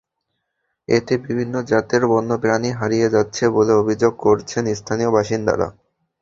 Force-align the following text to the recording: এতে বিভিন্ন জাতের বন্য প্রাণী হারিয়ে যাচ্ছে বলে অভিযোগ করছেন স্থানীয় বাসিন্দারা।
এতে 0.87 1.13
বিভিন্ন 1.25 1.55
জাতের 1.69 2.03
বন্য 2.11 2.31
প্রাণী 2.43 2.69
হারিয়ে 2.71 3.07
যাচ্ছে 3.09 3.43
বলে 3.55 3.73
অভিযোগ 3.81 4.13
করছেন 4.25 4.63
স্থানীয় 4.75 5.09
বাসিন্দারা। 5.11 5.67